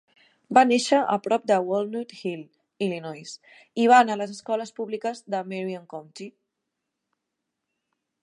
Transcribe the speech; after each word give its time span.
Va 0.57 0.61
néixer 0.67 0.99
a 1.15 1.17
prop 1.25 1.43
de 1.51 1.57
Walnut 1.65 2.13
Hill, 2.21 2.41
Illinois, 2.85 3.35
i 3.83 3.85
va 3.93 3.99
anar 4.05 4.17
a 4.17 4.19
les 4.23 4.33
escoles 4.37 4.73
públiques 4.79 5.23
de 5.35 5.43
Marion 5.53 5.85
County. 5.95 6.31